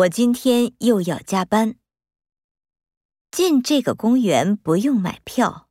[0.00, 1.74] 我今天又要加班。
[3.30, 5.69] 进这个公园不用买票。